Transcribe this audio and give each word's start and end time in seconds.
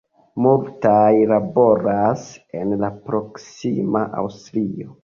Multaj 0.45 1.11
laboras 1.33 2.25
en 2.63 2.75
la 2.83 2.93
proksima 3.07 4.05
Aŭstrio. 4.27 4.95